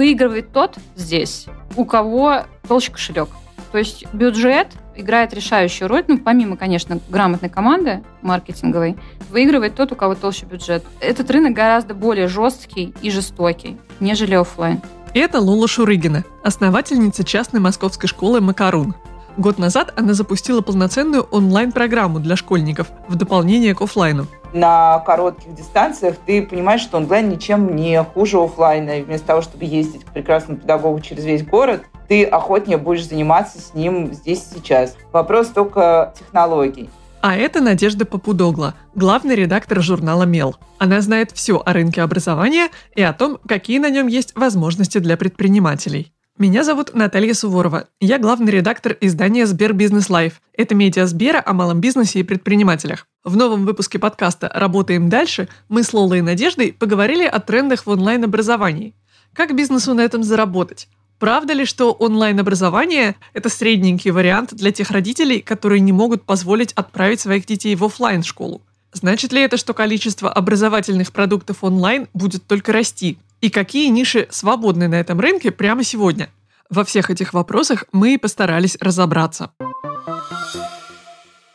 [0.00, 1.44] Выигрывает тот здесь,
[1.76, 3.28] у кого толще кошелек.
[3.70, 8.96] То есть бюджет играет решающую роль, ну, помимо, конечно, грамотной команды маркетинговой,
[9.28, 10.84] выигрывает тот, у кого толще бюджет.
[11.00, 14.80] Этот рынок гораздо более жесткий и жестокий, нежели офлайн.
[15.12, 18.94] Это Лола Шурыгина, основательница частной московской школы «Макарун».
[19.36, 24.28] Год назад она запустила полноценную онлайн-программу для школьников в дополнение к офлайну.
[24.52, 28.98] На коротких дистанциях ты понимаешь, что онлайн ничем не хуже офлайна.
[28.98, 33.60] И вместо того, чтобы ездить к прекрасному педагогу через весь город, ты охотнее будешь заниматься
[33.60, 34.96] с ним здесь и сейчас.
[35.12, 36.90] Вопрос только технологий.
[37.22, 40.56] А это Надежда Попудогла, главный редактор журнала «Мел».
[40.78, 45.18] Она знает все о рынке образования и о том, какие на нем есть возможности для
[45.18, 46.14] предпринимателей.
[46.40, 47.88] Меня зовут Наталья Суворова.
[48.00, 50.40] Я главный редактор издания «Сбер Бизнес Live».
[50.54, 53.06] Это медиа Сбера о малом бизнесе и предпринимателях.
[53.22, 57.90] В новом выпуске подкаста «Работаем дальше» мы с Лолой и Надеждой поговорили о трендах в
[57.90, 58.94] онлайн-образовании.
[59.34, 60.88] Как бизнесу на этом заработать?
[61.18, 67.20] Правда ли, что онлайн-образование– это средненький вариант для тех родителей, которые не могут позволить отправить
[67.20, 68.62] своих детей в офлайн школу
[68.92, 73.18] Значит ли это, что количество образовательных продуктов онлайн будет только расти?
[73.40, 76.30] И какие ниши свободны на этом рынке прямо сегодня?
[76.68, 79.52] Во всех этих вопросах мы и постарались разобраться.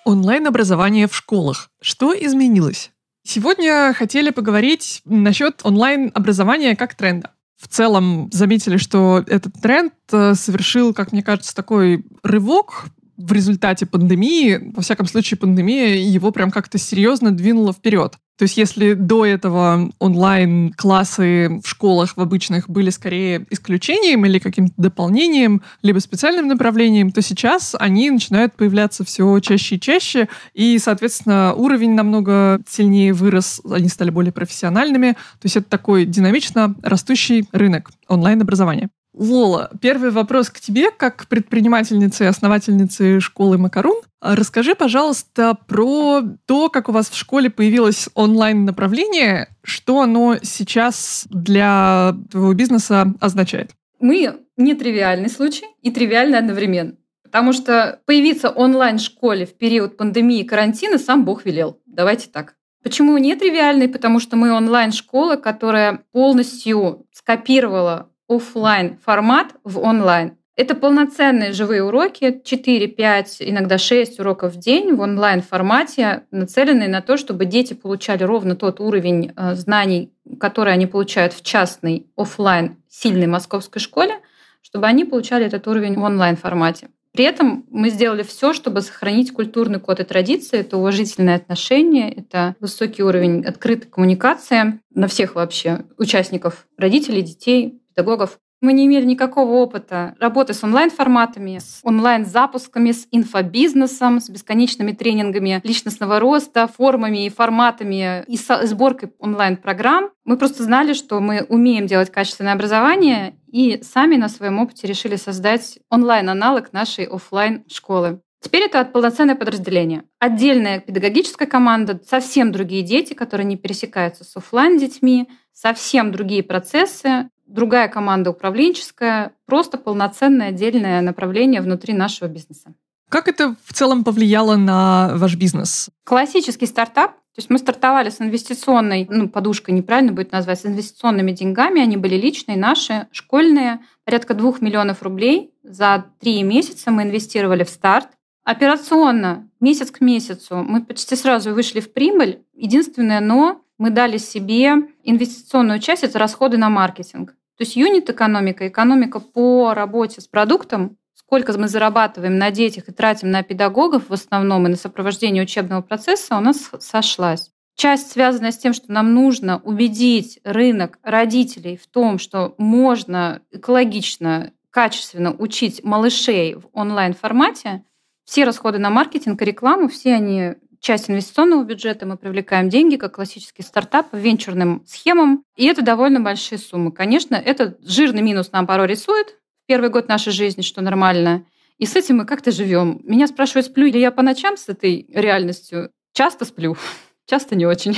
[0.04, 1.70] Онлайн-образование в школах.
[1.82, 2.92] Что изменилось?
[3.24, 7.32] Сегодня хотели поговорить насчет онлайн-образования как тренда.
[7.60, 12.86] В целом заметили, что этот тренд э, совершил, как мне кажется, такой рывок
[13.18, 18.18] в результате пандемии, во всяком случае, пандемия его прям как-то серьезно двинула вперед.
[18.38, 24.74] То есть если до этого онлайн-классы в школах в обычных были скорее исключением или каким-то
[24.76, 31.54] дополнением, либо специальным направлением, то сейчас они начинают появляться все чаще и чаще, и, соответственно,
[31.54, 35.14] уровень намного сильнее вырос, они стали более профессиональными.
[35.14, 38.90] То есть это такой динамично растущий рынок онлайн-образования.
[39.18, 44.02] Лола, первый вопрос к тебе, как предпринимательнице и основательнице школы Макарун.
[44.20, 51.26] А расскажи, пожалуйста, про то, как у вас в школе появилось онлайн-направление, что оно сейчас
[51.30, 53.72] для твоего бизнеса означает?
[54.00, 56.96] Мы нетривиальный случай и тривиальный одновременно.
[57.24, 61.80] Потому что появиться онлайн-школе в период пандемии и карантина сам Бог велел.
[61.86, 62.56] Давайте так.
[62.84, 63.88] Почему нетривиальный?
[63.88, 70.38] Потому что мы онлайн-школа, которая полностью скопировала офлайн формат в онлайн.
[70.56, 77.02] Это полноценные живые уроки, 4, 5, иногда 6 уроков в день в онлайн-формате, нацеленные на
[77.02, 82.78] то, чтобы дети получали ровно тот уровень э, знаний, который они получают в частной офлайн
[82.88, 84.14] сильной московской школе,
[84.62, 86.88] чтобы они получали этот уровень в онлайн-формате.
[87.12, 90.60] При этом мы сделали все, чтобы сохранить культурный код и традиции.
[90.60, 98.40] Это уважительное отношение, это высокий уровень открытой коммуникации на всех вообще участников, родителей, детей, педагогов.
[98.62, 105.62] Мы не имели никакого опыта работы с онлайн-форматами, с онлайн-запусками, с инфобизнесом, с бесконечными тренингами
[105.64, 110.12] личностного роста, формами и форматами и сборкой онлайн-программ.
[110.24, 115.18] Мы просто знали, что мы умеем делать качественное образование и сами на своем опыте решили
[115.18, 120.04] создать онлайн-аналог нашей офлайн школы Теперь это полноценное подразделение.
[120.20, 127.28] Отдельная педагогическая команда, совсем другие дети, которые не пересекаются с офлайн детьми, совсем другие процессы,
[127.46, 132.74] другая команда управленческая, просто полноценное отдельное направление внутри нашего бизнеса.
[133.10, 135.90] Как это в целом повлияло на ваш бизнес?
[136.04, 137.12] Классический стартап.
[137.36, 141.82] То есть мы стартовали с инвестиционной, ну, подушкой неправильно будет назвать, с инвестиционными деньгами.
[141.82, 143.82] Они были личные, наши, школьные.
[144.06, 145.54] Порядка двух миллионов рублей.
[145.62, 148.08] За три месяца мы инвестировали в старт.
[148.46, 152.44] Операционно, месяц к месяцу, мы почти сразу вышли в прибыль.
[152.54, 157.32] Единственное но, мы дали себе инвестиционную часть, это расходы на маркетинг.
[157.58, 163.32] То есть юнит-экономика, экономика по работе с продуктом, сколько мы зарабатываем на детях и тратим
[163.32, 167.52] на педагогов в основном и на сопровождение учебного процесса, у нас сошлась.
[167.76, 174.54] Часть связана с тем, что нам нужно убедить рынок родителей в том, что можно экологично,
[174.70, 177.84] качественно учить малышей в онлайн-формате.
[178.24, 183.16] Все расходы на маркетинг и рекламу, все они часть инвестиционного бюджета, мы привлекаем деньги, как
[183.16, 186.92] классический стартап, венчурным схемам, и это довольно большие суммы.
[186.92, 191.44] Конечно, это жирный минус нам порой рисует первый год нашей жизни, что нормально,
[191.80, 193.02] и с этим мы как-то живем.
[193.04, 195.90] Меня спрашивают, сплю ли я по ночам с этой реальностью.
[196.14, 196.78] Часто сплю,
[197.26, 197.98] часто не очень.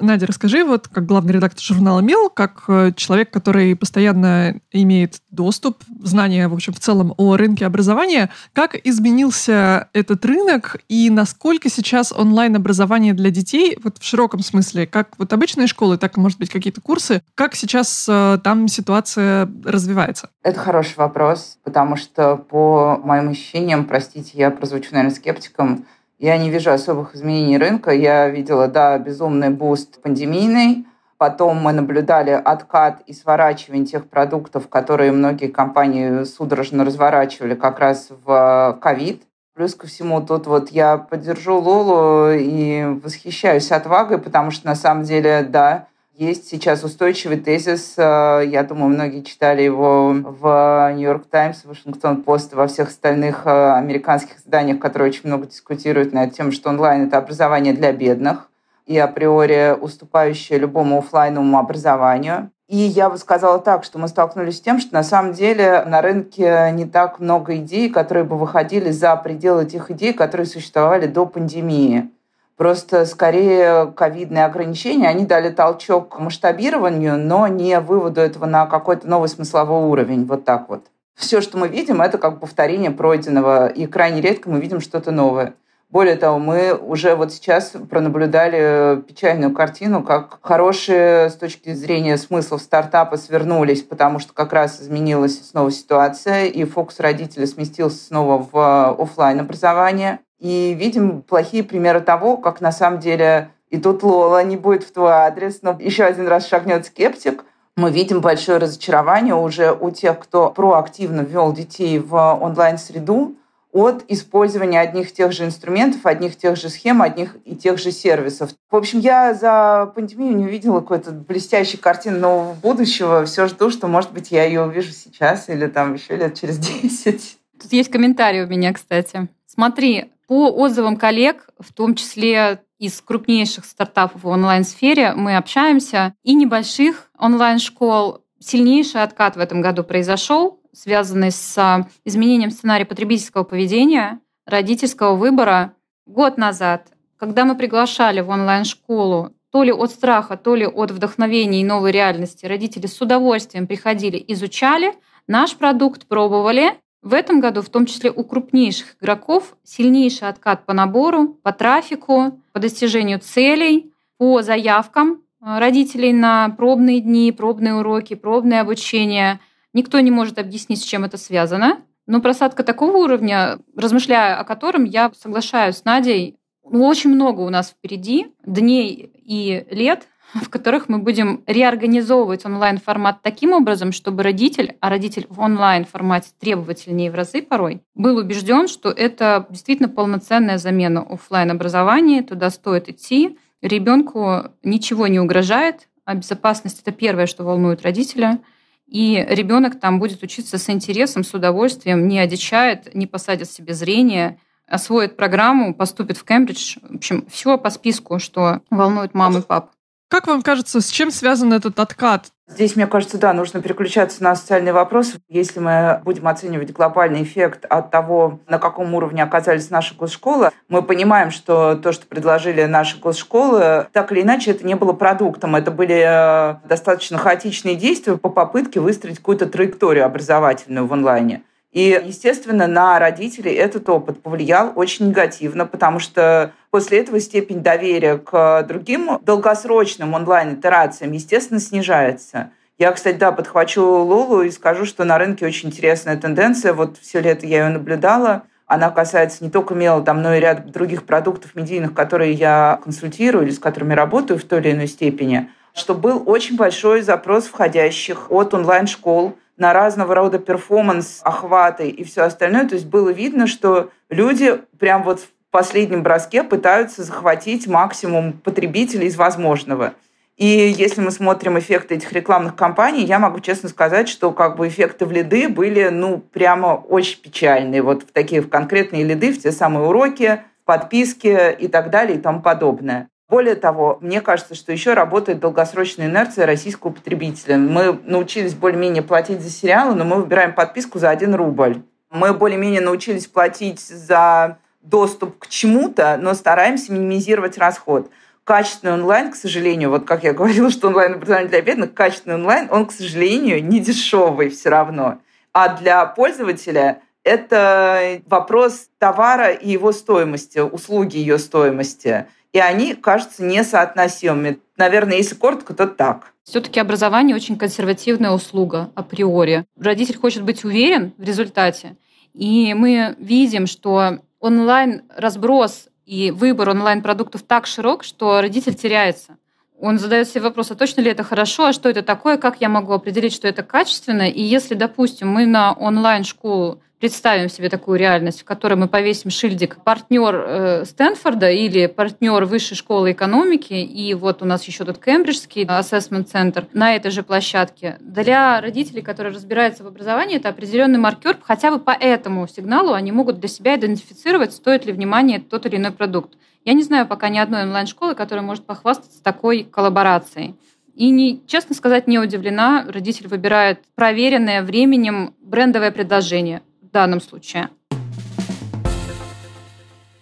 [0.00, 5.82] Надя, расскажи, вот как главный редактор журнала «Мел», как э, человек, который постоянно имеет доступ,
[6.02, 12.12] знания, в общем, в целом о рынке образования, как изменился этот рынок и насколько сейчас
[12.12, 16.80] онлайн-образование для детей, вот в широком смысле, как вот обычные школы, так может быть, какие-то
[16.80, 20.30] курсы, как сейчас э, там ситуация развивается?
[20.42, 25.86] Это хороший вопрос, потому что по моим ощущениям, простите, я прозвучу, наверное, скептиком,
[26.20, 27.92] я не вижу особых изменений рынка.
[27.92, 30.86] Я видела, да, безумный boost пандемийный.
[31.16, 38.08] Потом мы наблюдали откат и сворачивание тех продуктов, которые многие компании судорожно разворачивали как раз
[38.24, 39.22] в ковид.
[39.54, 45.04] Плюс ко всему, тут вот я поддержу Лолу и восхищаюсь отвагой, потому что на самом
[45.04, 45.88] деле, да,
[46.20, 52.52] есть сейчас устойчивый тезис, э, я думаю, многие читали его в Нью-Йорк Таймс, Вашингтон Пост,
[52.52, 57.16] во всех остальных э, американских изданиях, которые очень много дискутируют на тему, что онлайн— это
[57.16, 58.50] образование для бедных
[58.84, 62.50] и априори уступающее любому офлайновому образованию.
[62.68, 66.02] И я бы сказала так, что мы столкнулись с тем, что на самом деле на
[66.02, 71.24] рынке не так много идей, которые бы выходили за пределы тех идей, которые существовали до
[71.24, 72.10] пандемии.
[72.60, 79.08] Просто скорее ковидные ограничения, они дали толчок к масштабированию, но не выводу этого на какой-то
[79.08, 80.26] новый смысловой уровень.
[80.26, 80.84] Вот так вот.
[81.14, 85.54] Все, что мы видим, это как повторение пройденного, и крайне редко мы видим что-то новое.
[85.88, 92.60] Более того, мы уже вот сейчас пронаблюдали печальную картину, как хорошие с точки зрения смыслов
[92.60, 99.00] стартапы свернулись, потому что как раз изменилась снова ситуация, и фокус родителей сместился снова в
[99.00, 100.18] офлайн образование.
[100.40, 104.92] И видим плохие примеры того, как на самом деле и тут Лола не будет в
[104.92, 107.44] твой адрес, но еще один раз шагнет скептик.
[107.76, 113.36] Мы видим большое разочарование уже у тех, кто проактивно ввел детей в онлайн-среду
[113.72, 117.78] от использования одних и тех же инструментов, одних и тех же схем, одних и тех
[117.78, 118.50] же сервисов.
[118.68, 123.24] В общем, я за пандемию не увидела какой-то блестящей картины нового будущего.
[123.24, 127.38] Все жду, что, может быть, я ее увижу сейчас или там еще лет через 10.
[127.62, 129.28] Тут есть комментарий у меня, кстати.
[129.52, 136.34] Смотри, по отзывам коллег, в том числе из крупнейших стартапов в онлайн-сфере, мы общаемся, и
[136.34, 138.24] небольших онлайн-школ.
[138.38, 145.74] Сильнейший откат в этом году произошел, связанный с изменением сценария потребительского поведения, родительского выбора.
[146.06, 151.60] Год назад, когда мы приглашали в онлайн-школу то ли от страха, то ли от вдохновения
[151.60, 154.94] и новой реальности, родители с удовольствием приходили, изучали,
[155.26, 160.72] наш продукт пробовали, в этом году, в том числе у крупнейших игроков, сильнейший откат по
[160.72, 168.14] набору, по трафику, по достижению целей, по заявкам э, родителей на пробные дни, пробные уроки,
[168.14, 169.40] пробное обучение.
[169.72, 171.80] Никто не может объяснить, с чем это связано.
[172.06, 177.50] Но просадка такого уровня, размышляя о котором, я соглашаюсь с Надей, ну, очень много у
[177.50, 184.76] нас впереди дней и лет, в которых мы будем реорганизовывать онлайн-формат таким образом, чтобы родитель,
[184.80, 191.00] а родитель в онлайн-формате требовательнее в разы порой, был убежден, что это действительно полноценная замена
[191.02, 197.82] офлайн образования, туда стоит идти, ребенку ничего не угрожает, а безопасность это первое, что волнует
[197.82, 198.40] родителя.
[198.86, 204.38] И ребенок там будет учиться с интересом, с удовольствием, не одичает, не посадит себе зрение,
[204.66, 206.78] освоит программу, поступит в Кембридж.
[206.82, 209.70] В общем, все по списку, что волнует мам и пап.
[210.10, 212.32] Как вам кажется, с чем связан этот откат?
[212.48, 215.14] Здесь, мне кажется, да, нужно переключаться на социальный вопрос.
[215.28, 220.82] Если мы будем оценивать глобальный эффект от того, на каком уровне оказались наши госшколы, мы
[220.82, 225.54] понимаем, что то, что предложили наши госшколы, так или иначе, это не было продуктом.
[225.54, 231.44] Это были э, достаточно хаотичные действия по попытке выстроить какую-то траекторию образовательную в онлайне.
[231.72, 238.18] И, естественно, на родителей этот опыт повлиял очень негативно, потому что после этого степень доверия
[238.18, 242.50] к другим долгосрочным онлайн-итерациям, естественно, снижается.
[242.76, 246.72] Я, кстати, да, подхвачу Лулу и скажу, что на рынке очень интересная тенденция.
[246.72, 248.44] Вот все лето я ее наблюдала.
[248.66, 253.44] Она касается не только мела, там, но и ряд других продуктов медийных, которые я консультирую
[253.44, 258.30] или с которыми работаю в той или иной степени, что был очень большой запрос входящих
[258.30, 262.66] от онлайн-школ, на разного рода перформанс, охваты и все остальное.
[262.66, 269.06] То есть было видно, что люди прям вот в последнем броске пытаются захватить максимум потребителей
[269.06, 269.94] из возможного.
[270.36, 274.68] И если мы смотрим эффекты этих рекламных кампаний, я могу честно сказать, что как бы
[274.68, 277.82] эффекты в лиды были, ну, прямо очень печальные.
[277.82, 282.20] Вот в такие в конкретные лиды, в те самые уроки, подписки и так далее и
[282.20, 283.08] тому подобное.
[283.30, 287.56] Более того, мне кажется, что еще работает долгосрочная инерция российского потребителя.
[287.56, 291.82] Мы научились более-менее платить за сериалы, но мы выбираем подписку за 1 рубль.
[292.10, 298.10] Мы более-менее научились платить за доступ к чему-то, но стараемся минимизировать расход.
[298.42, 302.86] качественный онлайн, к сожалению, вот как я говорила, что онлайн-образование для бедных, качественный онлайн, он,
[302.86, 305.18] к сожалению, не дешевый все равно.
[305.52, 312.26] А для пользователя это вопрос товара и его стоимости, услуги ее стоимости.
[312.52, 314.58] И они кажутся несоотносимыми.
[314.76, 316.32] Наверное, если коротко, то так.
[316.42, 319.64] Все-таки образование очень консервативная услуга априори.
[319.78, 321.96] Родитель хочет быть уверен в результате.
[322.34, 329.36] И мы видим, что онлайн-разброс и выбор онлайн-продуктов так широк, что родитель теряется.
[329.80, 332.68] Он задает себе вопрос, а точно ли это хорошо, а что это такое, как я
[332.68, 334.28] могу определить, что это качественно.
[334.28, 339.82] И если, допустим, мы на онлайн-школу представим себе такую реальность, в которой мы повесим шильдик
[339.82, 345.64] партнер э, Стэнфорда или партнер Высшей школы экономики, и вот у нас еще тут Кембриджский
[345.64, 347.96] ассессмент-центр на этой же площадке.
[348.00, 353.12] Для родителей, которые разбираются в образовании, это определенный маркер, хотя бы по этому сигналу они
[353.12, 356.34] могут для себя идентифицировать, стоит ли внимание тот или иной продукт.
[356.64, 360.56] Я не знаю пока ни одной онлайн-школы, которая может похвастаться такой коллаборацией.
[360.94, 362.84] И, не, честно сказать, не удивлена.
[362.86, 367.70] Родитель выбирает проверенное временем брендовое предложение в данном случае.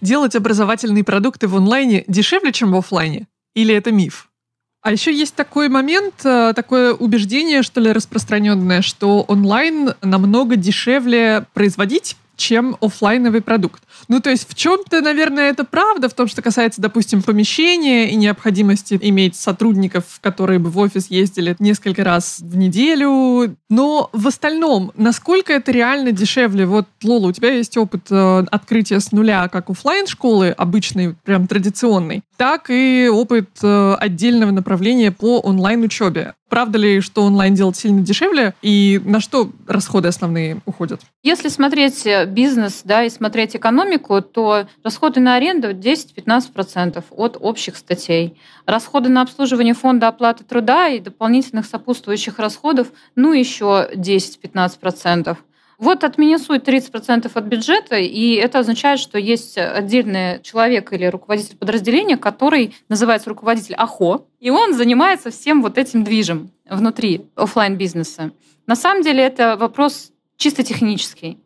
[0.01, 3.27] Делать образовательные продукты в онлайне дешевле, чем в офлайне?
[3.55, 4.31] Или это миф?
[4.81, 11.47] А еще есть такой момент, э, такое убеждение, что ли, распространенное, что онлайн намного дешевле
[11.53, 13.83] производить, чем офлайновый продукт.
[14.07, 18.17] Ну, то есть в чем-то, наверное, это правда, в том, что касается, допустим, помещения и
[18.17, 23.57] необходимости иметь сотрудников, которые бы в офис ездили несколько раз в неделю.
[23.69, 26.65] Но в остальном, насколько это реально дешевле?
[26.65, 31.49] Вот, Лола, у тебя есть опыт э, открытия с нуля как офлайн школы обычной, прям
[31.49, 36.35] традиционной, так и опыт э, отдельного направления по онлайн-учебе.
[36.49, 38.55] Правда ли, что онлайн делать сильно дешевле?
[38.63, 41.01] И на что расходы основные уходят?
[41.23, 47.77] Если смотреть э, бизнес да, и смотреть экономику, то расходы на аренду 10-15% от общих
[47.77, 48.39] статей.
[48.67, 55.37] Расходы на обслуживание фонда оплаты труда и дополнительных сопутствующих расходов, ну, еще 10-15%.
[55.79, 62.17] Вот отминусует 30% от бюджета, и это означает, что есть отдельный человек или руководитель подразделения,
[62.17, 68.33] который называется руководитель АХО, и он занимается всем вот этим движем внутри офлайн бизнеса
[68.67, 71.39] На самом деле это вопрос чисто технический.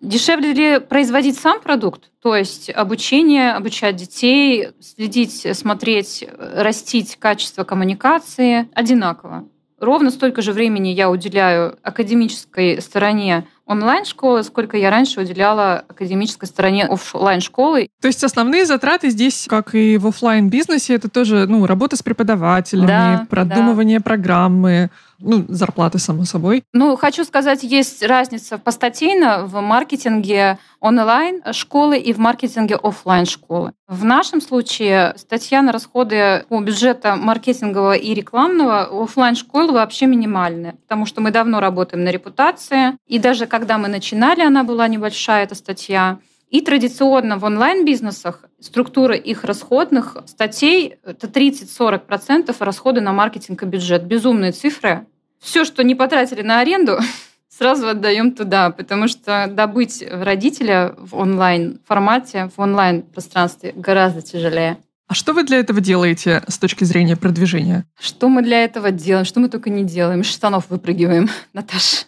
[0.00, 8.68] Дешевле ли производить сам продукт, то есть обучение, обучать детей, следить, смотреть, растить качество коммуникации
[8.74, 9.46] одинаково.
[9.78, 16.84] Ровно столько же времени я уделяю академической стороне онлайн-школы, сколько я раньше уделяла академической стороне
[16.84, 17.88] офлайн-школы.
[18.00, 22.02] То есть основные затраты здесь, как и в офлайн бизнесе это тоже ну, работа с
[22.02, 24.04] преподавателями, да, продумывание да.
[24.04, 24.90] программы,
[25.24, 26.64] ну, зарплаты, само собой.
[26.72, 33.72] Ну, хочу сказать, есть разница постатейно в маркетинге онлайн школы и в маркетинге офлайн школы.
[33.88, 40.72] В нашем случае статья на расходы по бюджету маркетингового и рекламного офлайн школы вообще минимальная,
[40.72, 45.44] потому что мы давно работаем на репутации, и даже когда мы начинали, она была небольшая,
[45.44, 46.18] эта статья.
[46.50, 54.04] И традиционно в онлайн-бизнесах структура их расходных статей– это 30-40% расходы на маркетинг и бюджет.
[54.04, 55.06] Безумные цифры.
[55.44, 56.98] Все, что не потратили на аренду,
[57.50, 64.78] сразу отдаем туда, потому что добыть родителя в онлайн-формате, в онлайн-пространстве гораздо тяжелее.
[65.06, 67.84] А что вы для этого делаете с точки зрения продвижения?
[68.00, 69.26] Что мы для этого делаем?
[69.26, 70.22] Что мы только не делаем?
[70.22, 72.06] Из штанов выпрыгиваем, Наташа.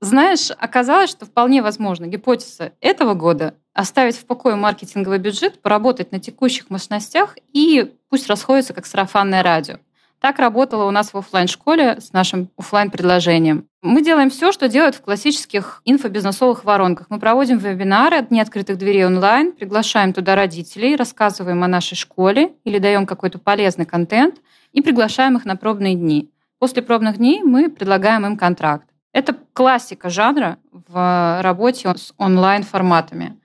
[0.00, 6.20] Знаешь, оказалось, что вполне возможно гипотеза этого года оставить в покое маркетинговый бюджет, поработать на
[6.20, 9.78] текущих мощностях и пусть расходится как сарафанное радио.
[10.20, 14.96] Так работало у нас в офлайн-школе с нашим офлайн предложением Мы делаем все, что делают
[14.96, 17.06] в классических инфобизнесовых воронках.
[17.08, 22.78] Мы проводим вебинары от неоткрытых дверей онлайн, приглашаем туда родителей, рассказываем о нашей школе или
[22.78, 24.40] даем какой-то полезный контент
[24.72, 26.28] и приглашаем их на пробные дни.
[26.58, 28.88] После пробных дней мы предлагаем им контракт.
[29.12, 33.38] Это классика жанра в работе с онлайн-форматами.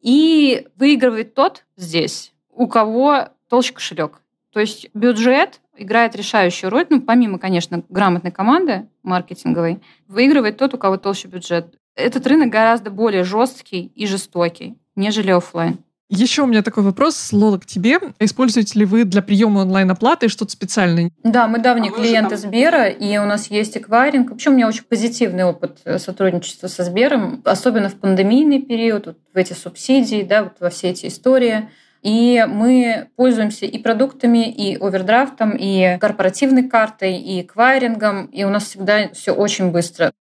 [0.00, 4.20] И выигрывает тот здесь, у кого толще кошелек.
[4.52, 10.78] То есть бюджет играет решающую роль, ну, помимо, конечно, грамотной команды маркетинговой, выигрывает тот, у
[10.78, 11.74] кого толще бюджет.
[11.94, 15.78] Этот рынок гораздо более жесткий и жестокий, нежели офлайн.
[16.14, 17.98] Еще у меня такой вопрос, Лола, к тебе.
[18.18, 21.10] Используете ли вы для приема онлайн-оплаты что-то специальное?
[21.24, 22.38] Да, мы давние а клиенты там...
[22.38, 24.30] Сбера, и у нас есть эквайринг.
[24.30, 29.16] Вообще у меня очень позитивный опыт э, сотрудничества со Сбером, особенно в пандемийный период, вот
[29.32, 31.70] в эти субсидии, да, вот во все эти истории.
[32.02, 38.64] И мы пользуемся и продуктами, и овердрафтом, и корпоративной картой, и эквайрингом, и у нас
[38.64, 40.12] всегда все очень быстро.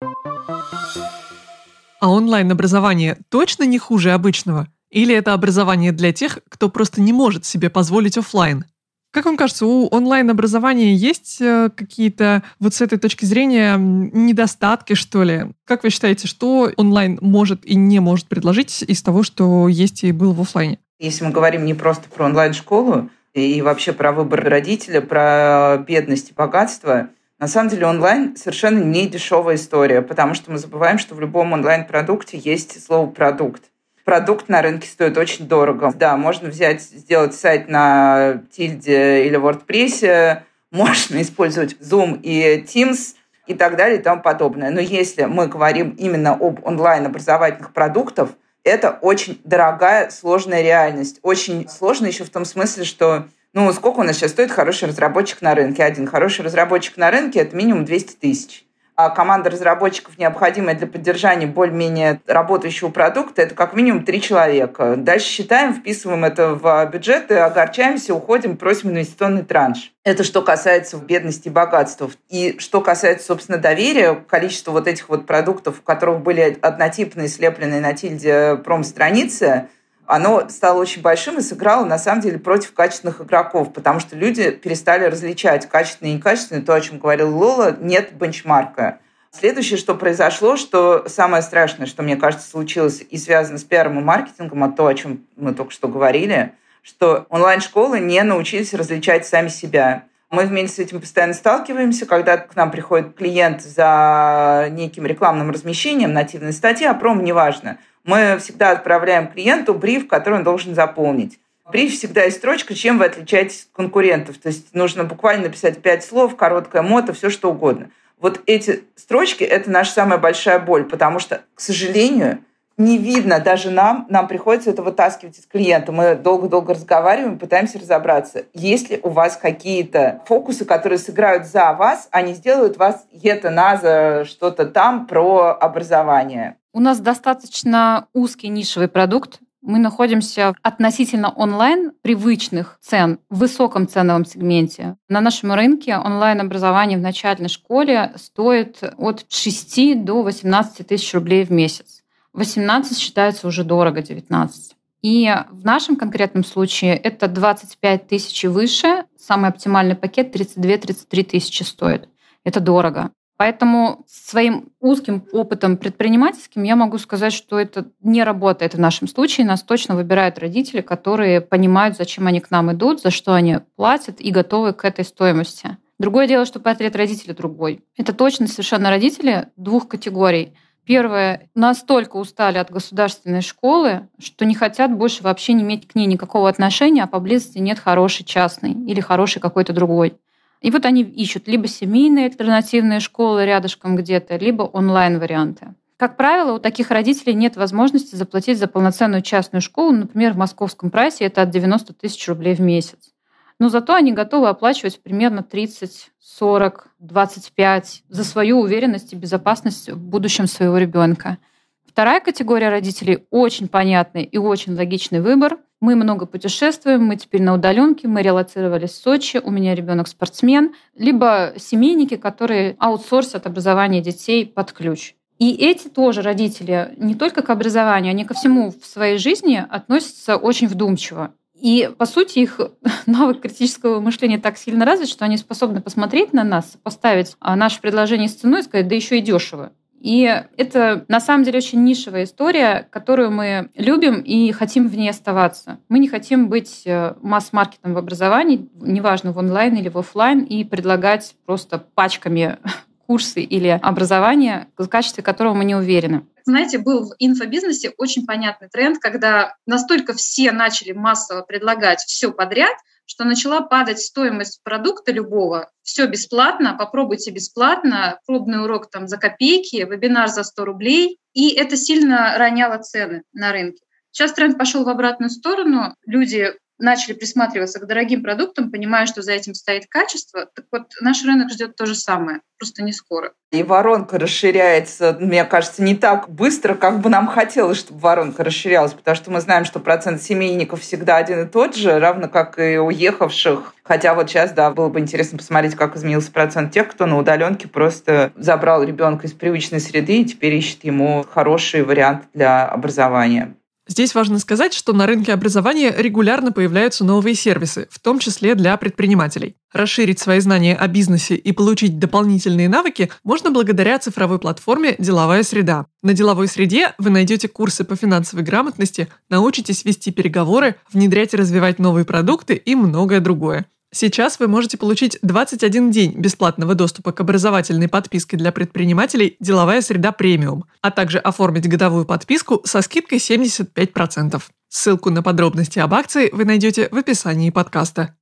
[2.00, 4.68] А онлайн-образование точно не хуже обычного?
[4.92, 8.66] Или это образование для тех, кто просто не может себе позволить офлайн?
[9.12, 15.24] Как вам кажется, у онлайн-образования есть э, какие-то вот с этой точки зрения недостатки, что
[15.24, 15.48] ли?
[15.66, 20.14] Как вы считаете, что онлайн может и не может предложить из того, что есть и
[20.14, 20.80] было в офлайне?
[21.02, 26.34] Если мы говорим не просто про онлайн-школу и вообще про выбор родителя, про бедность и
[26.34, 31.20] богатство, на самом деле онлайн совершенно не дешевая история, потому что мы забываем, что в
[31.20, 33.64] любом онлайн-продукте есть слово «продукт».
[34.06, 35.92] Продукт на рынке стоит очень дорого.
[35.96, 43.16] Да, можно взять, сделать сайт на Тильде или WordPress, можно использовать Zoom и Teams
[43.48, 44.70] и так далее и тому подобное.
[44.70, 48.30] Но если мы говорим именно об онлайн-образовательных продуктах,
[48.64, 51.20] это очень дорогая, сложная реальность.
[51.22, 55.42] Очень сложно еще в том смысле, что ну, сколько у нас сейчас стоит хороший разработчик
[55.42, 55.84] на рынке?
[55.84, 58.66] Один хороший разработчик на рынке– это минимум 200 тысяч.
[59.04, 64.94] А команда разработчиков, необходимая для поддержания более-менее работающего продукта, это как минимум три человека.
[64.96, 69.92] Дальше считаем, вписываем это в бюджет, и огорчаемся, уходим, просим инвестиционный транш.
[70.04, 72.12] Это что касается бедности и богатства.
[72.30, 77.82] И что касается, собственно, доверия, количество вот этих вот продуктов, у которых были однотипные, слепленные
[77.82, 79.68] на тильде пром-страницы–
[80.12, 84.52] оно стало очень большим и сыграло, на самом деле, против качественных игроков, потому что люди
[84.52, 86.66] перестали различать качественные и некачественные.
[86.66, 89.00] То, о чем говорил Лола, нет бенчмарка.
[89.32, 94.04] Следующее, что произошло, что самое страшное, что, мне кажется, случилось и связано с пиаром и
[94.04, 99.48] маркетингом, а то, о чем мы только что говорили, что онлайн-школы не научились различать сами
[99.48, 100.04] себя.
[100.30, 106.12] Мы вместе с этим постоянно сталкиваемся, когда к нам приходит клиент за неким рекламным размещением
[106.12, 111.40] нативной статьи, а пром неважно– мы всегда отправляем клиенту бриф, который он должен заполнить.
[111.66, 114.38] В брифе всегда есть строчка, чем вы отличаетесь от конкурентов.
[114.38, 117.90] То есть нужно буквально написать пять слов, короткое мото, все что угодно.
[118.20, 122.44] Вот эти строчки– это наша самая большая боль, потому что, к сожалению,
[122.78, 125.92] не видно даже нам, нам приходится это вытаскивать из клиента.
[125.92, 128.46] Мы долго-долго разговариваем, пытаемся разобраться.
[128.54, 133.50] Есть ли у вас какие-то фокусы, которые сыграют за вас, а не сделают вас это
[133.50, 136.58] наза что-то там про образование?
[136.74, 139.40] У нас достаточно узкий нишевый продукт.
[139.62, 144.96] Мы находимся относительно онлайн привычных цен в высоком ценовом сегменте.
[145.10, 151.52] На нашем рынке онлайн-образование в начальной школе стоит от 6 до 18 тысяч рублей в
[151.52, 152.04] месяц.
[152.32, 154.76] 18 считается уже дорого, 19.
[155.02, 159.04] И в нашем конкретном случае это 25 тысяч и выше.
[159.18, 162.08] Самый оптимальный пакет 32-33 тысячи стоит.
[162.46, 163.12] Это дорого.
[163.42, 169.48] Поэтому своим узким опытом предпринимательским я могу сказать, что это не работает в нашем случае.
[169.48, 174.22] Нас точно выбирают родители, которые понимают, зачем они к нам идут, за что они платят
[174.22, 175.76] и готовы к этой стоимости.
[175.98, 177.84] Другое дело, что портрет родителя другой.
[177.98, 180.54] Это точно совершенно родители двух категорий.
[180.86, 186.06] Первое, настолько устали от государственной школы, что не хотят больше вообще не иметь к ней
[186.06, 190.14] никакого отношения, а поблизости нет хорошей частной или хорошей какой-то другой.
[190.62, 195.74] И вот они ищут либо семейные альтернативные школы рядышком где-то, либо онлайн-варианты.
[195.98, 200.90] Как правило, у таких родителей нет возможности заплатить за полноценную частную школу, например, в московском
[200.90, 203.12] прайсе это от 90 тысяч рублей в месяц.
[203.60, 209.98] Но зато они готовы оплачивать примерно 30, 40, 25 за свою уверенность и безопасность в
[209.98, 211.38] будущем своего ребенка.
[211.86, 217.54] Вторая категория родителей очень понятный и очень логичный выбор– мы много путешествуем, мы теперь на
[217.54, 224.46] удаленке, мы релацировались в Сочи, у меня ребенок спортсмен, либо семейники, которые аутсорсят образование детей
[224.46, 225.16] под ключ.
[225.40, 230.38] И эти тоже родители не только к образованию, они ко всему в своей жизни относятся
[230.38, 231.34] очень вдумчиво.
[231.60, 232.60] И, по сути, их
[233.08, 237.82] навык критического мышления так сильно развит, что они способны посмотреть на нас, поставить а, наше
[237.82, 239.72] предложение с ценой и сказать, да еще и дешево.
[240.02, 240.24] И
[240.58, 245.80] это на самом деле очень нишевая история, которую мы любим и хотим в ней оставаться.
[245.90, 250.64] Мы не хотим быть э, масс-маркетом в образовании, неважно в онлайн или в офлайн, и
[250.64, 252.58] предлагать просто пачками
[253.06, 256.26] курсы или образование, в качестве которого мы не уверены.
[256.46, 262.76] Знаете, был в инфобизнесе очень понятный тренд, когда настолько все начали массово предлагать все подряд,
[263.12, 265.70] что начала падать стоимость продукта любого.
[265.82, 271.18] Все бесплатно, попробуйте бесплатно, пробный урок там за копейки, вебинар за 100 рублей.
[271.34, 273.84] И это сильно роняло цены на рынке.
[274.12, 275.94] Сейчас тренд пошел в обратную сторону.
[276.06, 281.24] Люди начали присматриваться к дорогим продуктам, понимая, что за этим стоит качество, так вот наш
[281.24, 283.32] рынок ждет то же самое, просто не скоро.
[283.52, 288.94] И воронка расширяется, мне кажется, не так быстро, как бы нам хотелось, чтобы воронка расширялась,
[288.94, 292.78] потому что мы знаем, что процент семейников всегда один и тот же, равно как и
[292.78, 293.74] уехавших.
[293.84, 297.68] Хотя вот сейчас, да, было бы интересно посмотреть, как изменился процент тех, кто на удаленке
[297.68, 303.56] просто забрал ребенка из привычной среды и теперь ищет ему хороший вариант для образования.
[303.92, 308.78] Здесь важно сказать, что на рынке образования регулярно появляются новые сервисы, в том числе для
[308.78, 309.58] предпринимателей.
[309.74, 315.88] Расширить свои знания о бизнесе и получить дополнительные навыки можно благодаря цифровой платформе «Деловая среда».
[316.04, 321.78] На «Деловой среде» вы найдете курсы по финансовой грамотности, научитесь вести переговоры, внедрять и развивать
[321.78, 323.66] новые продукты и многое другое.
[323.94, 330.14] Сейчас вы можете получить 21 день бесплатного доступа к образовательной подписке для предпринимателей «Деловая среда
[330.14, 334.42] премиум», а также оформить годовую подписку со скидкой 75%.
[334.70, 338.16] Ссылку на подробности об акции вы найдете в описании подкаста.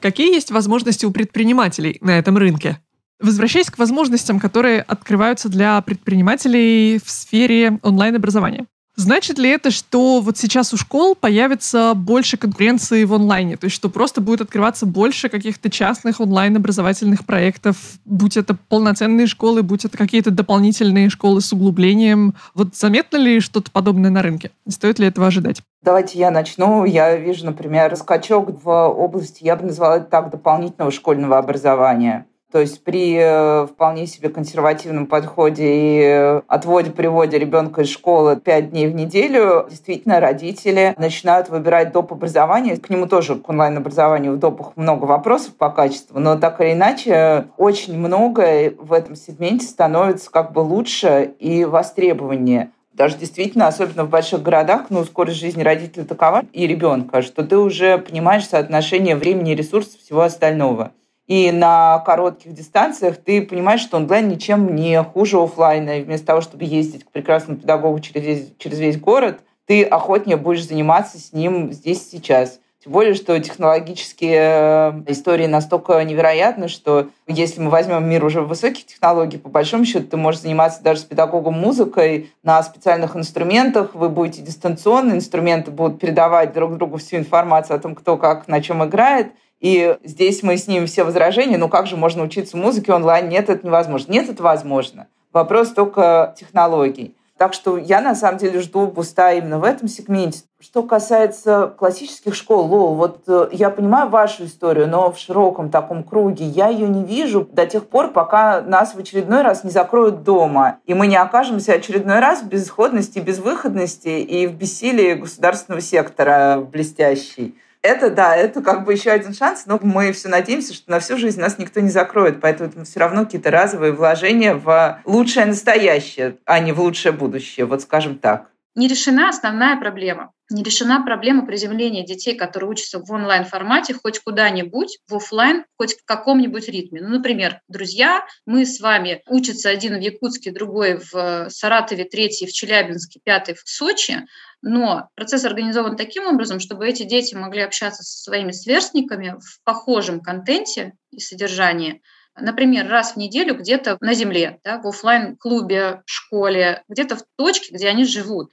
[0.00, 2.80] Какие есть возможности у предпринимателей на этом рынке?
[3.20, 8.64] Возвращаясь к возможностям, которые открываются для предпринимателей в сфере онлайн-образования.
[8.98, 13.56] Значит ли это, что вот сейчас у школ появится больше конкуренции в онлайне?
[13.56, 19.62] То есть, что просто будет открываться больше каких-то частных онлайн-образовательных проектов, будь это полноценные школы,
[19.62, 22.34] будь это какие-то дополнительные школы с углублением.
[22.56, 24.50] Вот заметно ли что-то подобное на рынке?
[24.68, 25.62] Стоит ли этого ожидать?
[25.80, 26.84] Давайте я начну.
[26.84, 32.26] Я вижу, например, скачок в области, я бы назвала это так, дополнительного школьного образования.
[32.50, 38.36] То есть при э, вполне себе консервативном подходе и э, отводе, приводе ребенка из школы
[38.36, 42.12] 5 дней в неделю, действительно родители начинают выбирать доп.
[42.12, 42.78] образование.
[42.78, 47.48] К нему тоже, к онлайн-образованию в допах много вопросов по качеству, но так или иначе
[47.58, 54.10] очень многое в этом сегменте становится как бы лучше и востребованнее даже действительно, особенно в
[54.10, 59.52] больших городах, ну, скорость жизни родителя такова и ребенка, что ты уже понимаешь соотношение времени
[59.52, 60.90] и ресурсов всего остального.
[61.28, 65.98] И на коротких дистанциях ты понимаешь, что онлайн ничем не хуже офлайна.
[65.98, 70.38] И вместо того, чтобы ездить к прекрасному педагогу через весь, через весь город, ты охотнее
[70.38, 72.60] будешь заниматься с ним здесь сейчас.
[72.82, 78.86] Тем более, что технологические э, истории настолько невероятны, что если мы возьмем мир уже высоких
[78.86, 84.08] технологий, по большому счету ты можешь заниматься даже с педагогом музыкой на специальных инструментах, вы
[84.08, 88.82] будете дистанционно, инструменты будут передавать друг другу всю информацию о том, кто как на чем
[88.82, 93.28] играет, и здесь мы снимем все возражения, ну как же можно учиться музыке онлайн?
[93.28, 94.12] Нет, это невозможно.
[94.12, 95.08] Нет, это возможно.
[95.32, 97.14] Вопрос только технологий.
[97.38, 100.40] Так что я на самом деле жду буста именно в этом сегменте.
[100.60, 106.02] Что касается классических школ, Лол, вот э, я понимаю вашу историю, но в широком таком
[106.02, 110.24] круге я ее не вижу до тех пор, пока нас в очередной раз не закроют
[110.24, 116.66] дома, и мы не окажемся очередной раз в безысходности, безвыходности и в бессилии государственного сектора
[116.72, 117.54] блестящий.
[117.82, 121.16] Это, да, это как бы еще один шанс, но мы все надеемся, что на всю
[121.16, 126.38] жизнь нас никто не закроет, поэтому это все равно какие-то разовые вложения в лучшее настоящее,
[126.44, 128.50] а не в лучшее будущее, вот скажем так.
[128.74, 134.98] Не решена основная проблема не решена проблема приземления детей, которые учатся в онлайн-формате, хоть куда-нибудь,
[135.06, 137.02] в офлайн, хоть в каком-нибудь ритме.
[137.02, 142.52] Ну, например, друзья, мы с вами учатся один в Якутске, другой в Саратове, третий в
[142.52, 144.26] Челябинске, пятый в Сочи,
[144.62, 150.20] но процесс организован таким образом, чтобы эти дети могли общаться со своими сверстниками в похожем
[150.20, 152.02] контенте и содержании,
[152.40, 157.74] например, раз в неделю где-то на земле, да, в офлайн клубе школе, где-то в точке,
[157.74, 158.52] где они живут.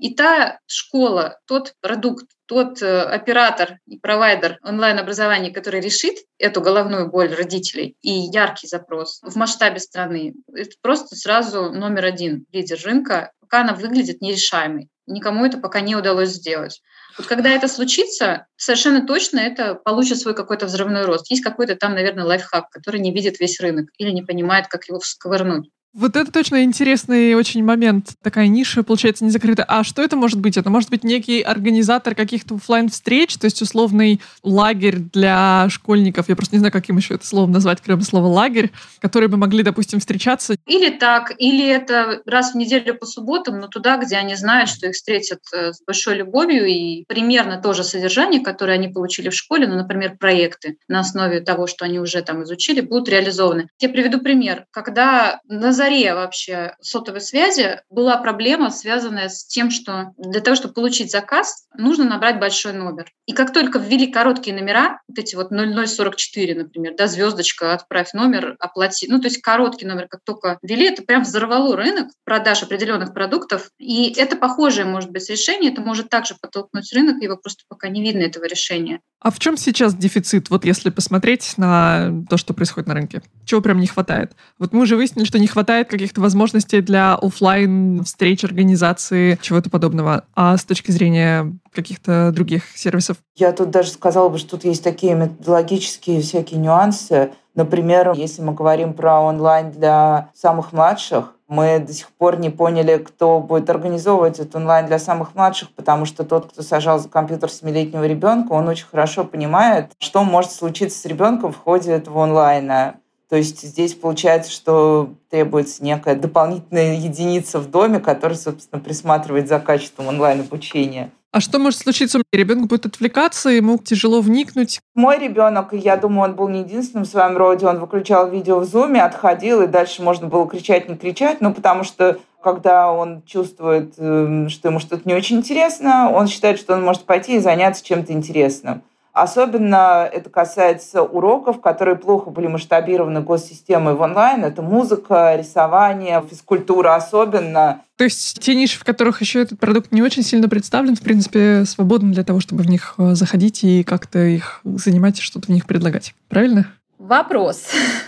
[0.00, 7.10] И та школа, тот продукт, тот э, оператор и провайдер онлайн-образования, который решит эту головную
[7.10, 13.32] боль родителей и яркий запрос в масштабе страны, это просто сразу номер один лидер рынка,
[13.40, 14.88] пока она выглядит нерешаемой.
[15.10, 16.82] Никому это пока не удалось сделать.
[17.18, 21.30] Вот когда это случится, совершенно точно это получит свой какой-то взрывной рост.
[21.30, 25.00] Есть какой-то там, наверное, лайфхак, который не видит весь рынок или не понимает, как его
[25.00, 25.70] всковырнуть.
[25.92, 28.14] Вот это точно интересный очень момент.
[28.22, 29.64] Такая ниша, получается, не закрыта.
[29.64, 30.56] А что это может быть?
[30.56, 36.28] Это может быть некий организатор каких-то офлайн встреч то есть условный лагерь для школьников.
[36.28, 39.62] Я просто не знаю, каким еще это словом назвать, кроме слова лагерь, которые бы могли,
[39.62, 40.56] допустим, встречаться.
[40.66, 44.86] Или так, или это раз в неделю по субботам, но туда, где они знают, что
[44.86, 49.34] их встретят э, с большой любовью и примерно то же содержание, которое они получили в
[49.34, 53.68] школе, ну, например, проекты на основе того, что они уже там изучили, будут реализованы.
[53.80, 54.66] Я приведу пример.
[54.70, 60.74] Когда на заре вообще сотовой связи была проблема, связанная с тем, что для того, чтобы
[60.74, 63.10] получить заказ, нужно набрать большой номер.
[63.24, 68.56] И как только ввели короткие номера, вот эти вот 0044, например, да, звездочка, отправь номер,
[68.60, 73.14] оплати, ну, то есть короткий номер, как только ввели, это прям взорвало рынок продаж определенных
[73.14, 73.70] продуктов.
[73.78, 78.02] И это похожее может быть решение, это может также подтолкнуть рынок, его просто пока не
[78.02, 79.00] видно этого решения.
[79.20, 83.22] А в чем сейчас дефицит, вот если посмотреть на то, что происходит на рынке?
[83.44, 84.32] Чего прям не хватает?
[84.58, 90.24] Вот мы уже выяснили, что не хватает каких-то возможностей для офлайн встреч, организации, чего-то подобного.
[90.34, 93.18] А с точки зрения каких-то других сервисов?
[93.36, 97.30] Я тут даже сказала бы, что тут есть такие методологические всякие нюансы.
[97.54, 102.98] Например, если мы говорим про онлайн для самых младших, Мы до сих пор не поняли,
[102.98, 107.50] кто будет организовывать этот онлайн для самых младших, потому что тот, кто сажал за компьютер
[107.50, 113.00] семилетнего ребенка, он очень хорошо понимает, что может случиться с ребенком в ходе этого онлайна.
[113.28, 119.58] То есть здесь получается, что требуется некая дополнительная единица в доме, которая, собственно, присматривает за
[119.58, 121.10] качеством онлайн-обучения.
[121.32, 122.20] А что может случиться?
[122.32, 124.80] Ребенок будет отвлекаться, ему тяжело вникнуть.
[124.96, 128.64] Мой ребенок, я думаю, он был не единственным в своем роде, он выключал видео в
[128.64, 133.94] зуме, отходил, и дальше можно было кричать, не кричать, ну, потому что когда он чувствует,
[133.98, 137.84] эм, что ему что-то не очень интересно, он считает, что он может пойти и заняться
[137.84, 138.82] чем-то интересным.
[139.20, 144.46] Особенно это касается уроков, которые плохо были масштабированы госсистемой в онлайн.
[144.46, 147.82] Это музыка, рисование, физкультура особенно.
[147.96, 151.66] То есть те ниши, в которых еще этот продукт не очень сильно представлен, в принципе,
[151.66, 155.50] свободны для того, чтобы в них э, заходить и как-то их занимать и что-то в
[155.50, 156.14] них предлагать.
[156.30, 156.68] Правильно?
[156.96, 157.66] Вопрос.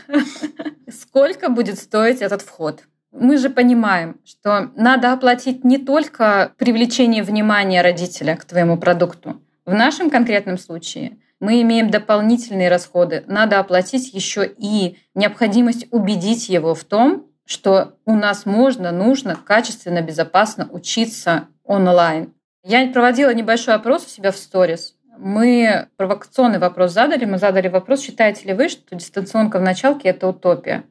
[0.90, 2.84] Сколько будет стоить этот вход?
[3.12, 9.72] Мы же понимаем, что надо оплатить не только привлечение внимания родителя к твоему продукту, в
[9.72, 13.24] нашем конкретном случае мы имеем дополнительные расходы.
[13.26, 20.02] Надо оплатить еще и необходимость убедить его в том, что у нас можно, нужно качественно,
[20.02, 22.32] безопасно учиться онлайн.
[22.64, 24.94] Я проводила небольшой опрос у себя в сторис.
[25.18, 27.24] Мы провокационный вопрос задали.
[27.24, 30.84] Мы задали вопрос, считаете ли вы, что дистанционка в началке– это утопия?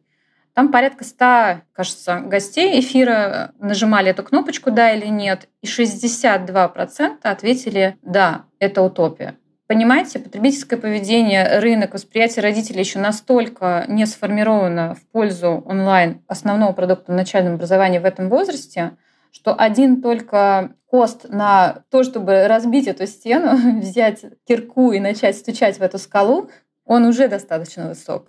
[0.54, 7.98] Там порядка 100, кажется, гостей эфира нажимали эту кнопочку «да» или «нет», и 62% ответили
[8.02, 9.36] «да, это утопия».
[9.68, 17.14] Понимаете, потребительское поведение, рынок, восприятие родителей еще настолько не сформировано в пользу онлайн основного продукта
[17.14, 18.98] в начальном образовании в этом возрасте,
[19.32, 25.80] что один только кост на то, чтобы разбить эту стену, взять кирку и начать стучать
[25.80, 26.50] в эту скалу,
[26.84, 28.28] он уже достаточно высок.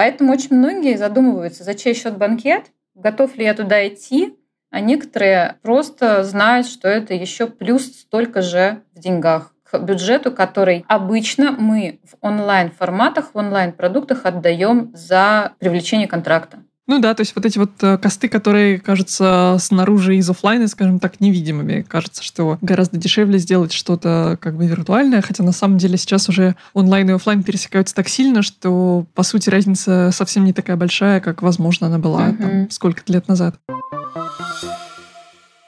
[0.00, 4.34] Поэтому очень многие задумываются, за чей счет банкет, готов ли я туда идти,
[4.70, 10.86] а некоторые просто знают, что это еще плюс столько же в деньгах к бюджету, который
[10.88, 16.60] обычно мы в онлайн-форматах, в онлайн-продуктах отдаем за привлечение контракта.
[16.86, 20.98] Ну да, то есть вот эти вот э, косты, которые кажутся снаружи из офлайна, скажем
[20.98, 21.82] так, невидимыми.
[21.82, 26.56] Кажется, что гораздо дешевле сделать что-то как бы виртуальное, хотя на самом деле сейчас уже
[26.74, 31.42] онлайн и офлайн пересекаются так сильно, что по сути разница совсем не такая большая, как,
[31.42, 32.36] возможно, она была uh-huh.
[32.36, 33.56] там, сколько-то лет назад.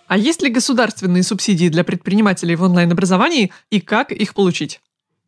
[0.08, 4.80] А есть ли государственные субсидии для предпринимателей в онлайн-образовании и как их получить?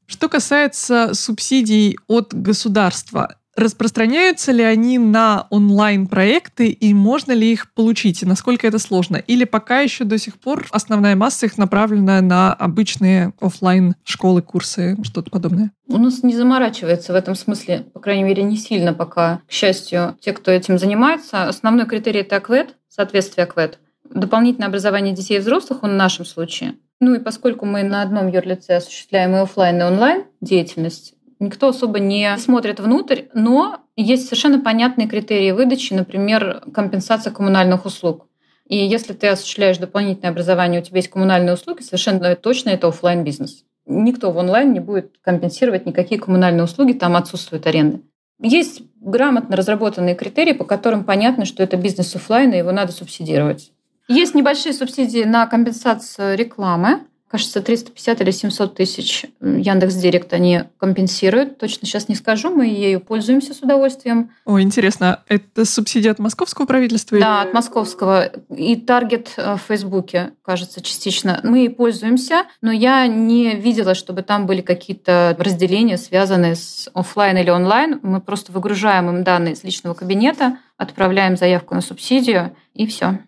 [0.07, 8.23] Что касается субсидий от государства, Распространяются ли они на онлайн-проекты и можно ли их получить,
[8.23, 9.17] и насколько это сложно?
[9.17, 14.97] Или пока еще до сих пор основная масса их направлена на обычные офлайн школы, курсы,
[15.05, 15.71] что-то подобное?
[15.87, 19.41] У нас не заморачивается в этом смысле, по крайней мере, не сильно пока.
[19.47, 23.79] К счастью, те, кто этим занимается, основной критерий– это АКВЭД, соответствие АКВЭД.
[24.11, 26.75] Дополнительное образование детей и взрослых, он в нашем случае.
[27.01, 31.99] Ну и поскольку мы на одном юрлице осуществляем и офлайн, и онлайн деятельность, никто особо
[31.99, 38.27] не смотрит внутрь, но есть совершенно понятные критерии выдачи, например, компенсация коммунальных услуг.
[38.67, 43.23] И если ты осуществляешь дополнительное образование, у тебя есть коммунальные услуги, совершенно точно это офлайн
[43.23, 48.01] бизнес Никто в онлайн не будет компенсировать никакие коммунальные услуги, там отсутствует аренда.
[48.41, 53.73] Есть грамотно разработанные критерии, по которым понятно, что это бизнес офлайн, и его надо субсидировать.
[54.09, 57.01] Есть небольшие субсидии на компенсацию рекламы
[57.35, 61.59] кажется, 350 или 700 тысяч Яндекс Директ они компенсируют.
[61.59, 64.31] Точно сейчас не скажу, мы ею пользуемся с удовольствием.
[64.45, 67.19] О, интересно, это субсидия от московского правительства?
[67.19, 67.49] Да, или...
[67.49, 68.27] от московского.
[68.57, 71.41] И таргет э, в Фейсбуке, кажется, частично.
[71.43, 77.37] Мы ей пользуемся, но я не видела, чтобы там были какие-то разделения, связанные с офлайн
[77.39, 77.99] или онлайн.
[78.05, 83.19] Мы просто выгружаем им данные из личного кабинета, отправляем заявку на субсидию, и все.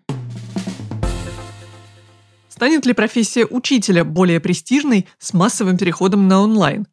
[2.57, 6.87] Станет ли профессия учителя более престижной с массовым переходом на онлайн?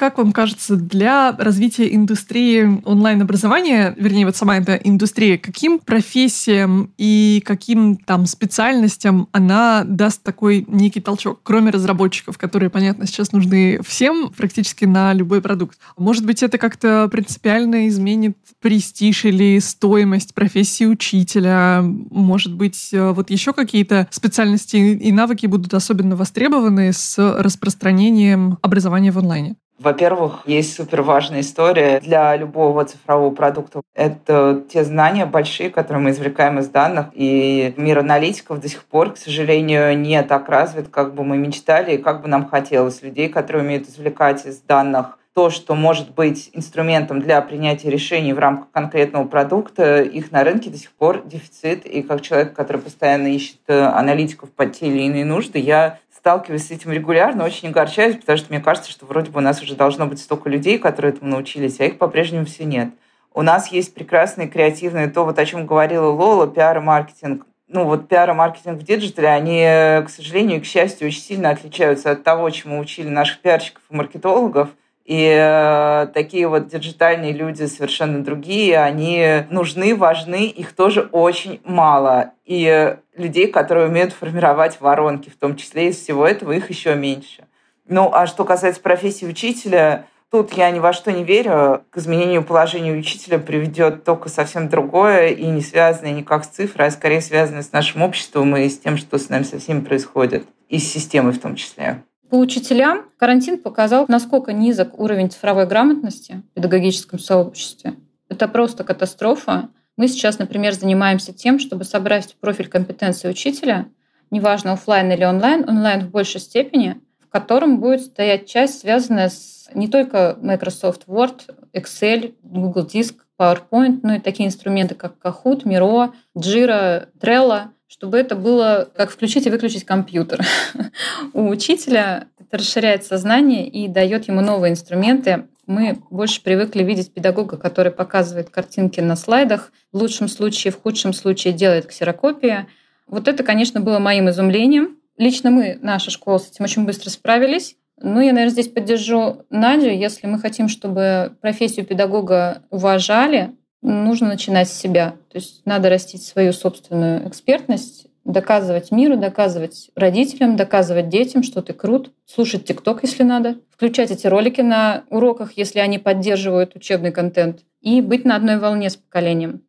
[0.00, 7.42] Как вам кажется, для развития индустрии онлайн-образования, вернее, вот сама эта индустрия, каким профессиям и
[7.44, 14.32] каким там специальностям она даст такой некий толчок, кроме разработчиков, которые, понятно, сейчас нужны всем
[14.34, 15.78] практически на любой продукт?
[15.98, 21.82] Может быть, это как-то принципиально изменит престиж или стоимость профессии учителя?
[21.82, 29.12] Может быть, э, вот еще какие-то специальности и навыки будут особенно востребованы с распространением образования
[29.12, 29.56] в онлайне?
[29.80, 33.80] Во-первых, есть супер важная история для любого цифрового продукта.
[33.94, 37.06] Это те знания большие, которые мы извлекаем из данных.
[37.14, 41.94] И мир аналитиков до сих пор, к сожалению, не так развит, как бы мы мечтали
[41.94, 43.00] и как бы нам хотелось.
[43.00, 48.38] Людей, которые умеют извлекать из данных то, что может быть инструментом для принятия решений в
[48.38, 51.86] рамках конкретного продукта, их на рынке до сих пор дефицит.
[51.86, 56.66] И как человек, который постоянно ищет э, аналитиков под те или иные нужды, я сталкиваюсь
[56.66, 59.74] с этим регулярно, очень огорчаюсь, потому что мне кажется, что вроде бы у нас уже
[59.74, 62.90] должно быть столько людей, которые этому научились, а их по-прежнему все нет.
[63.32, 67.46] У нас есть прекрасные креативные, то, вот о чем говорила Лола, пиар и маркетинг.
[67.68, 69.62] Ну вот пиар и маркетинг в диджитале, они,
[70.04, 73.94] к сожалению и к счастью, очень сильно отличаются от того, чему учили наших пиарщиков и
[73.94, 74.68] маркетологов.
[75.04, 82.32] И э, такие вот диджитальные люди совершенно другие, они нужны, важны, их тоже очень мало.
[82.44, 87.44] И людей, которые умеют формировать воронки, в том числе из всего этого, их еще меньше.
[87.88, 91.82] Ну, а что касается профессии учителя, тут я ни во что не верю.
[91.90, 96.90] К изменению положения учителя приведет только совсем другое и не связанное никак с цифрой, а
[96.90, 100.78] скорее связанное с нашим обществом и с тем, что с нами со всеми происходит, и
[100.78, 102.04] с системой в том числе.
[102.30, 107.94] По учителям карантин показал, насколько низок уровень цифровой грамотности в педагогическом сообществе.
[108.28, 109.70] Это просто катастрофа.
[109.96, 113.88] Мы сейчас, например, занимаемся тем, чтобы собрать профиль компетенции учителя,
[114.30, 119.68] неважно, офлайн или онлайн, онлайн в большей степени, в котором будет стоять часть, связанная с
[119.74, 126.12] не только Microsoft Word, Excel, Google Disk, PowerPoint, но и такие инструменты, как Kahoot, Miro,
[126.36, 130.40] Jira, Trello– чтобы это было как включить и выключить компьютер.
[131.32, 135.48] У учителя это расширяет сознание и дает ему новые инструменты.
[135.66, 141.12] Мы больше привыкли видеть педагога, который показывает картинки на слайдах, в лучшем случае, в худшем
[141.12, 142.66] случае делает ксерокопии.
[143.08, 144.96] Вот это, конечно, было моим изумлением.
[145.18, 147.76] Лично мы, наша школа, с этим очень быстро справились.
[148.02, 149.90] Ну, я, наверное, здесь поддержу Надю.
[149.90, 153.50] Если мы хотим, чтобы профессию педагога уважали,
[153.82, 155.16] нужно начинать с себя.
[155.30, 161.74] То есть надо растить свою собственную экспертность, доказывать миру, доказывать родителям, доказывать детям, что ты
[161.74, 167.60] крут, слушать ТикТок, если надо, включать эти ролики на уроках, если они поддерживают учебный контент,
[167.82, 169.62] и быть на одной волне с поколением.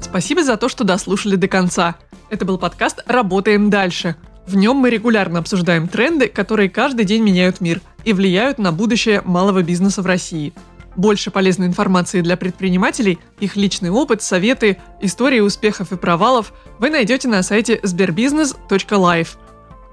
[0.00, 1.96] Спасибо за то, что дослушали до конца.
[2.30, 4.16] Это был подкаст «Работаем дальше».
[4.48, 9.22] В нем мы регулярно обсуждаем тренды, которые каждый день меняют мир и влияют на будущее
[9.24, 10.52] малого бизнеса в России–
[10.98, 17.28] больше полезной информации для предпринимателей, их личный опыт, советы, истории успехов и провалов вы найдете
[17.28, 19.28] на сайте sberbusiness.life.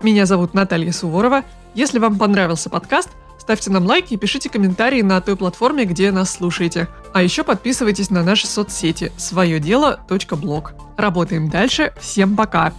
[0.01, 1.43] Меня зовут Наталья Суворова.
[1.75, 6.31] Если вам понравился подкаст, ставьте нам лайки и пишите комментарии на той платформе, где нас
[6.31, 6.87] слушаете.
[7.13, 10.73] А еще подписывайтесь на наши соцсети свое дело.блог.
[10.97, 11.93] Работаем дальше.
[11.99, 12.73] Всем пока!